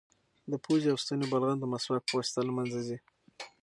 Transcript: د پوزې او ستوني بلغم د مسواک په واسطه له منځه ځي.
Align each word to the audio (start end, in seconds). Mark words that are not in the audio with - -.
د 0.51 0.53
پوزې 0.63 0.87
او 0.91 0.97
ستوني 1.03 1.25
بلغم 1.31 1.57
د 1.59 1.65
مسواک 1.73 2.03
په 2.05 2.13
واسطه 2.17 2.39
له 2.47 2.51
منځه 2.57 2.79
ځي. 2.87 2.97